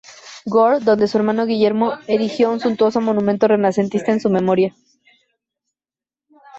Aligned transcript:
Goar, 0.45 0.81
donde 0.81 1.07
su 1.07 1.19
hermano 1.19 1.45
Guillermo 1.45 1.99
erigió 2.07 2.49
un 2.49 2.59
suntuoso 2.59 3.01
monumento 3.01 3.47
renacentista 3.47 4.11
en 4.11 4.19
su 4.19 4.31
memoria. 4.31 4.73